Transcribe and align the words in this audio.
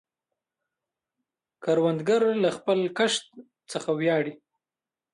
کروندګر 1.63 2.21
له 2.43 2.49
خپل 2.57 2.79
کښت 2.97 3.23
څخه 3.71 3.89
ویاړي 3.99 4.33